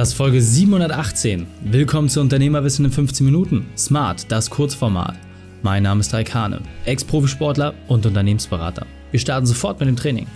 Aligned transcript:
Das 0.00 0.12
ist 0.12 0.14
Folge 0.14 0.40
718. 0.40 1.46
Willkommen 1.62 2.08
zu 2.08 2.22
Unternehmerwissen 2.22 2.86
in 2.86 2.90
15 2.90 3.22
Minuten. 3.22 3.66
Smart, 3.76 4.32
das 4.32 4.48
Kurzformat. 4.48 5.14
Mein 5.60 5.82
Name 5.82 6.00
ist 6.00 6.14
Raikane, 6.14 6.62
Ex-Profisportler 6.86 7.74
und 7.86 8.06
Unternehmensberater. 8.06 8.86
Wir 9.10 9.20
starten 9.20 9.44
sofort 9.44 9.78
mit 9.78 9.90
dem 9.90 9.96
Training. 9.96 10.26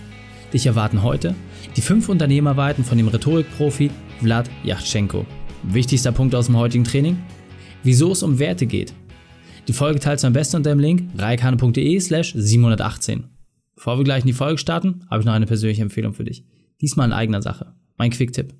Dich 0.53 0.67
erwarten 0.67 1.01
heute 1.01 1.33
die 1.75 1.81
fünf 1.81 2.09
Unternehmerweiten 2.09 2.83
von 2.83 2.99
dem 2.99 3.07
Rhetorikprofi 3.07 3.89
Vlad 4.21 4.51
Yachtschenko. 4.63 5.25
Wichtigster 5.63 6.11
Punkt 6.11 6.35
aus 6.35 6.45
dem 6.45 6.57
heutigen 6.57 6.83
Training? 6.83 7.17
Wieso 7.81 8.11
es 8.11 8.21
um 8.21 8.37
Werte 8.37 8.67
geht. 8.67 8.93
Die 9.67 9.73
Folge 9.73 9.99
teilst 9.99 10.23
du 10.23 10.27
am 10.27 10.33
besten 10.33 10.57
unter 10.57 10.69
dem 10.69 10.79
Link 10.79 11.09
reikane.de 11.17 11.99
slash 12.01 12.35
718. 12.37 13.23
Bevor 13.73 13.97
wir 13.97 14.03
gleich 14.03 14.21
in 14.21 14.27
die 14.27 14.33
Folge 14.33 14.59
starten, 14.59 15.07
habe 15.09 15.21
ich 15.21 15.25
noch 15.25 15.33
eine 15.33 15.47
persönliche 15.47 15.81
Empfehlung 15.81 16.13
für 16.13 16.23
dich. 16.23 16.45
Diesmal 16.81 17.07
in 17.07 17.13
eigener 17.13 17.41
Sache. 17.41 17.73
Mein 17.97 18.11
Quick-Tipp. 18.11 18.53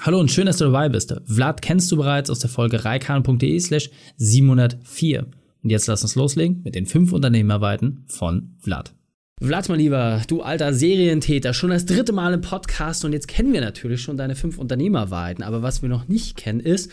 Hallo 0.00 0.20
und 0.20 0.30
schön, 0.30 0.44
dass 0.44 0.58
du 0.58 0.64
dabei 0.64 0.90
bist. 0.90 1.14
Vlad 1.24 1.62
kennst 1.62 1.90
du 1.90 1.96
bereits 1.96 2.28
aus 2.28 2.38
der 2.38 2.50
Folge 2.50 2.84
reikane.de 2.84 3.58
slash 3.58 3.88
704. 4.18 5.26
Und 5.62 5.70
jetzt 5.70 5.86
lass 5.86 6.02
uns 6.02 6.14
loslegen 6.14 6.60
mit 6.62 6.74
den 6.74 6.84
fünf 6.84 7.12
Unternehmerweiten 7.12 8.04
von 8.06 8.54
Vlad. 8.58 8.92
Vlad, 9.40 9.68
mein 9.70 9.78
Lieber, 9.78 10.20
du 10.28 10.42
alter 10.42 10.74
Serientäter, 10.74 11.54
schon 11.54 11.70
das 11.70 11.86
dritte 11.86 12.12
Mal 12.12 12.34
im 12.34 12.42
Podcast 12.42 13.04
und 13.06 13.14
jetzt 13.14 13.28
kennen 13.28 13.54
wir 13.54 13.62
natürlich 13.62 14.02
schon 14.02 14.18
deine 14.18 14.36
fünf 14.36 14.58
Unternehmerweiten. 14.58 15.42
Aber 15.42 15.62
was 15.62 15.80
wir 15.80 15.88
noch 15.88 16.06
nicht 16.06 16.36
kennen 16.36 16.60
ist, 16.60 16.90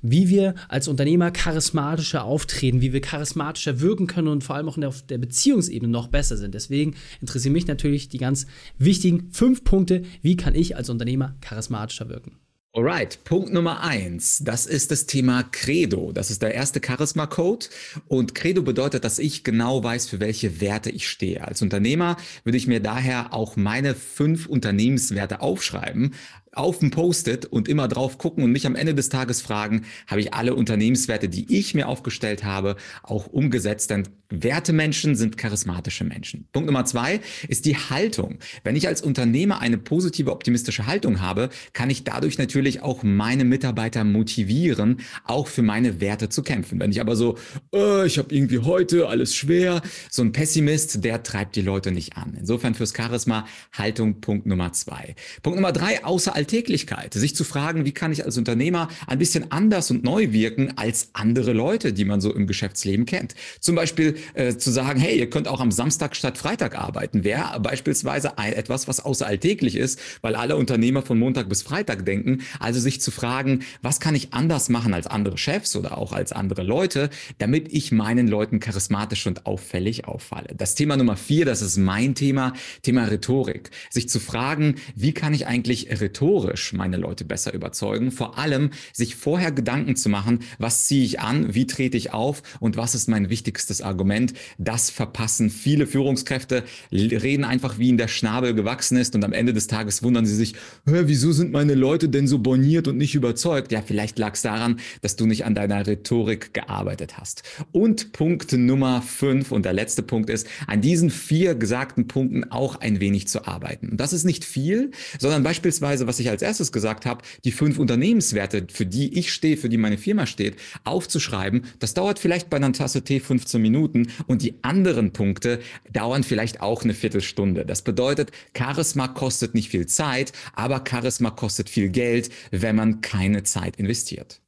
wie 0.00 0.30
wir 0.30 0.54
als 0.68 0.88
Unternehmer 0.88 1.30
charismatischer 1.30 2.24
auftreten, 2.24 2.80
wie 2.80 2.94
wir 2.94 3.00
charismatischer 3.00 3.80
wirken 3.80 4.06
können 4.06 4.28
und 4.28 4.42
vor 4.42 4.56
allem 4.56 4.68
auch 4.68 4.78
auf 4.78 5.02
der 5.02 5.18
Beziehungsebene 5.18 5.90
noch 5.90 6.08
besser 6.08 6.36
sind. 6.38 6.54
Deswegen 6.54 6.94
interessieren 7.20 7.52
mich 7.52 7.66
natürlich 7.66 8.08
die 8.08 8.18
ganz 8.18 8.46
wichtigen 8.78 9.28
fünf 9.32 9.64
Punkte, 9.64 10.02
wie 10.22 10.36
kann 10.36 10.54
ich 10.54 10.76
als 10.76 10.88
Unternehmer 10.88 11.36
charismatischer 11.40 12.08
wirken. 12.08 12.38
Alright, 12.76 13.22
Punkt 13.22 13.52
Nummer 13.52 13.84
eins, 13.84 14.40
das 14.42 14.66
ist 14.66 14.90
das 14.90 15.06
Thema 15.06 15.44
Credo. 15.44 16.10
Das 16.10 16.32
ist 16.32 16.42
der 16.42 16.54
erste 16.54 16.80
Charisma-Code. 16.84 17.66
Und 18.08 18.34
Credo 18.34 18.62
bedeutet, 18.62 19.04
dass 19.04 19.20
ich 19.20 19.44
genau 19.44 19.84
weiß, 19.84 20.08
für 20.08 20.18
welche 20.18 20.60
Werte 20.60 20.90
ich 20.90 21.08
stehe. 21.08 21.46
Als 21.46 21.62
Unternehmer 21.62 22.16
würde 22.42 22.58
ich 22.58 22.66
mir 22.66 22.80
daher 22.80 23.32
auch 23.32 23.54
meine 23.54 23.94
fünf 23.94 24.46
Unternehmenswerte 24.46 25.40
aufschreiben, 25.40 26.14
auf 26.56 26.78
dem 26.78 26.90
Post-it 26.90 27.46
und 27.46 27.68
immer 27.68 27.88
drauf 27.88 28.18
gucken 28.18 28.44
und 28.44 28.52
mich 28.52 28.66
am 28.66 28.76
Ende 28.76 28.94
des 28.94 29.08
Tages 29.08 29.42
fragen, 29.42 29.82
habe 30.06 30.20
ich 30.20 30.34
alle 30.34 30.54
Unternehmenswerte, 30.54 31.28
die 31.28 31.56
ich 31.56 31.74
mir 31.74 31.88
aufgestellt 31.88 32.44
habe, 32.44 32.76
auch 33.02 33.26
umgesetzt? 33.26 33.90
Denn 33.90 34.04
Wertemenschen 34.42 35.14
sind 35.16 35.36
charismatische 35.36 36.04
Menschen. 36.04 36.48
Punkt 36.52 36.66
Nummer 36.66 36.84
zwei 36.84 37.20
ist 37.48 37.66
die 37.66 37.76
Haltung. 37.76 38.38
Wenn 38.62 38.76
ich 38.76 38.88
als 38.88 39.02
Unternehmer 39.02 39.60
eine 39.60 39.78
positive, 39.78 40.32
optimistische 40.32 40.86
Haltung 40.86 41.20
habe, 41.20 41.50
kann 41.72 41.90
ich 41.90 42.04
dadurch 42.04 42.38
natürlich 42.38 42.82
auch 42.82 43.02
meine 43.02 43.44
Mitarbeiter 43.44 44.04
motivieren, 44.04 45.00
auch 45.24 45.46
für 45.46 45.62
meine 45.62 46.00
Werte 46.00 46.28
zu 46.28 46.42
kämpfen. 46.42 46.80
Wenn 46.80 46.90
ich 46.90 47.00
aber 47.00 47.16
so, 47.16 47.36
äh, 47.74 48.06
ich 48.06 48.18
habe 48.18 48.34
irgendwie 48.34 48.58
heute 48.60 49.08
alles 49.08 49.34
schwer, 49.34 49.82
so 50.10 50.22
ein 50.22 50.32
Pessimist, 50.32 51.04
der 51.04 51.22
treibt 51.22 51.56
die 51.56 51.62
Leute 51.62 51.92
nicht 51.92 52.16
an. 52.16 52.34
Insofern 52.38 52.74
fürs 52.74 52.94
Charisma 52.96 53.46
Haltung 53.72 54.20
Punkt 54.20 54.46
Nummer 54.46 54.72
zwei. 54.72 55.14
Punkt 55.42 55.56
Nummer 55.56 55.72
drei, 55.72 56.04
außer 56.04 56.34
Alltäglichkeit. 56.44 57.14
Sich 57.14 57.34
zu 57.34 57.42
fragen, 57.42 57.86
wie 57.86 57.92
kann 57.92 58.12
ich 58.12 58.26
als 58.26 58.36
Unternehmer 58.36 58.88
ein 59.06 59.18
bisschen 59.18 59.50
anders 59.50 59.90
und 59.90 60.04
neu 60.04 60.32
wirken 60.32 60.76
als 60.76 61.08
andere 61.14 61.54
Leute, 61.54 61.94
die 61.94 62.04
man 62.04 62.20
so 62.20 62.34
im 62.34 62.46
Geschäftsleben 62.46 63.06
kennt. 63.06 63.34
Zum 63.60 63.74
Beispiel 63.74 64.16
äh, 64.34 64.54
zu 64.54 64.70
sagen, 64.70 65.00
hey, 65.00 65.18
ihr 65.18 65.30
könnt 65.30 65.48
auch 65.48 65.60
am 65.60 65.72
Samstag 65.72 66.14
statt 66.14 66.36
Freitag 66.36 66.78
arbeiten, 66.78 67.24
wäre 67.24 67.58
beispielsweise 67.60 68.36
ein, 68.36 68.52
etwas, 68.52 68.88
was 68.88 69.00
außer 69.00 69.26
alltäglich 69.26 69.74
ist, 69.74 69.98
weil 70.20 70.34
alle 70.34 70.56
Unternehmer 70.56 71.00
von 71.00 71.18
Montag 71.18 71.48
bis 71.48 71.62
Freitag 71.62 72.04
denken. 72.04 72.42
Also 72.60 72.78
sich 72.78 73.00
zu 73.00 73.10
fragen, 73.10 73.60
was 73.80 73.98
kann 73.98 74.14
ich 74.14 74.34
anders 74.34 74.68
machen 74.68 74.92
als 74.92 75.06
andere 75.06 75.38
Chefs 75.38 75.76
oder 75.76 75.96
auch 75.96 76.12
als 76.12 76.32
andere 76.32 76.62
Leute, 76.62 77.08
damit 77.38 77.72
ich 77.72 77.90
meinen 77.90 78.28
Leuten 78.28 78.60
charismatisch 78.60 79.26
und 79.26 79.46
auffällig 79.46 80.04
auffalle. 80.04 80.54
Das 80.54 80.74
Thema 80.74 80.98
Nummer 80.98 81.16
vier, 81.16 81.46
das 81.46 81.62
ist 81.62 81.78
mein 81.78 82.14
Thema, 82.14 82.52
Thema 82.82 83.04
Rhetorik. 83.04 83.70
Sich 83.88 84.10
zu 84.10 84.20
fragen, 84.20 84.74
wie 84.94 85.14
kann 85.14 85.32
ich 85.32 85.46
eigentlich 85.46 85.88
Rhetorik 85.88 86.33
rhetorisch 86.34 86.72
meine 86.72 86.96
Leute 86.96 87.24
besser 87.24 87.54
überzeugen. 87.54 88.10
Vor 88.10 88.38
allem 88.38 88.70
sich 88.92 89.16
vorher 89.16 89.52
Gedanken 89.52 89.96
zu 89.96 90.08
machen, 90.08 90.40
was 90.58 90.86
ziehe 90.86 91.04
ich 91.04 91.20
an, 91.20 91.54
wie 91.54 91.66
trete 91.66 91.96
ich 91.96 92.12
auf 92.12 92.42
und 92.60 92.76
was 92.76 92.94
ist 92.94 93.08
mein 93.08 93.30
wichtigstes 93.30 93.82
Argument. 93.82 94.34
Das 94.58 94.90
verpassen 94.90 95.50
viele 95.50 95.86
Führungskräfte, 95.86 96.64
reden 96.92 97.44
einfach 97.44 97.78
wie 97.78 97.88
in 97.88 97.98
der 97.98 98.08
Schnabel 98.08 98.54
gewachsen 98.54 98.96
ist 98.96 99.14
und 99.14 99.24
am 99.24 99.32
Ende 99.32 99.52
des 99.52 99.66
Tages 99.66 100.02
wundern 100.02 100.26
sie 100.26 100.34
sich, 100.34 100.54
wieso 100.84 101.32
sind 101.32 101.52
meine 101.52 101.74
Leute 101.74 102.08
denn 102.08 102.26
so 102.26 102.38
borniert 102.38 102.88
und 102.88 102.96
nicht 102.96 103.14
überzeugt? 103.14 103.72
Ja, 103.72 103.82
vielleicht 103.82 104.18
lag 104.18 104.34
es 104.34 104.42
daran, 104.42 104.80
dass 105.02 105.16
du 105.16 105.26
nicht 105.26 105.44
an 105.44 105.54
deiner 105.54 105.86
Rhetorik 105.86 106.52
gearbeitet 106.54 107.18
hast. 107.18 107.42
Und 107.72 108.12
Punkt 108.12 108.52
Nummer 108.52 109.02
fünf 109.02 109.52
und 109.52 109.64
der 109.64 109.72
letzte 109.72 110.02
Punkt 110.02 110.30
ist, 110.30 110.46
an 110.66 110.80
diesen 110.80 111.10
vier 111.10 111.54
gesagten 111.54 112.08
Punkten 112.08 112.50
auch 112.50 112.76
ein 112.76 113.00
wenig 113.00 113.28
zu 113.28 113.46
arbeiten. 113.46 113.90
Und 113.90 114.00
das 114.00 114.12
ist 114.12 114.24
nicht 114.24 114.44
viel, 114.44 114.90
sondern 115.18 115.42
beispielsweise, 115.42 116.06
was 116.06 116.18
ich 116.20 116.23
ich 116.24 116.30
als 116.30 116.42
erstes 116.42 116.72
gesagt 116.72 117.06
habe, 117.06 117.22
die 117.44 117.52
fünf 117.52 117.78
Unternehmenswerte, 117.78 118.66
für 118.72 118.86
die 118.86 119.18
ich 119.18 119.32
stehe, 119.32 119.56
für 119.56 119.68
die 119.68 119.76
meine 119.76 119.98
Firma 119.98 120.26
steht, 120.26 120.56
aufzuschreiben. 120.84 121.66
Das 121.78 121.94
dauert 121.94 122.18
vielleicht 122.18 122.50
bei 122.50 122.56
einer 122.56 122.72
Tasse 122.72 123.02
Tee 123.02 123.20
15 123.20 123.60
Minuten 123.60 124.08
und 124.26 124.42
die 124.42 124.56
anderen 124.62 125.12
Punkte 125.12 125.60
dauern 125.92 126.24
vielleicht 126.24 126.60
auch 126.60 126.82
eine 126.82 126.94
Viertelstunde. 126.94 127.64
Das 127.64 127.82
bedeutet, 127.82 128.32
Charisma 128.56 129.08
kostet 129.08 129.54
nicht 129.54 129.70
viel 129.70 129.86
Zeit, 129.86 130.32
aber 130.54 130.82
Charisma 130.88 131.30
kostet 131.30 131.70
viel 131.70 131.88
Geld, 131.88 132.30
wenn 132.50 132.76
man 132.76 133.00
keine 133.00 133.42
Zeit 133.42 133.76
investiert. 133.76 134.43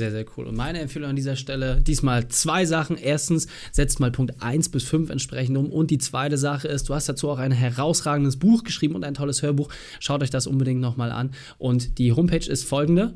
Sehr, 0.00 0.10
sehr 0.12 0.24
cool. 0.38 0.46
Und 0.46 0.56
meine 0.56 0.80
Empfehlung 0.80 1.10
an 1.10 1.16
dieser 1.16 1.36
Stelle, 1.36 1.82
diesmal 1.82 2.26
zwei 2.28 2.64
Sachen. 2.64 2.96
Erstens, 2.96 3.48
setzt 3.70 4.00
mal 4.00 4.10
Punkt 4.10 4.42
1 4.42 4.70
bis 4.70 4.84
5 4.84 5.10
entsprechend 5.10 5.58
um. 5.58 5.70
Und 5.70 5.90
die 5.90 5.98
zweite 5.98 6.38
Sache 6.38 6.68
ist, 6.68 6.88
du 6.88 6.94
hast 6.94 7.06
dazu 7.06 7.28
auch 7.28 7.38
ein 7.38 7.52
herausragendes 7.52 8.38
Buch 8.38 8.64
geschrieben 8.64 8.94
und 8.94 9.04
ein 9.04 9.12
tolles 9.12 9.42
Hörbuch. 9.42 9.68
Schaut 9.98 10.22
euch 10.22 10.30
das 10.30 10.46
unbedingt 10.46 10.80
nochmal 10.80 11.12
an. 11.12 11.32
Und 11.58 11.98
die 11.98 12.14
Homepage 12.14 12.50
ist 12.50 12.64
folgende. 12.64 13.12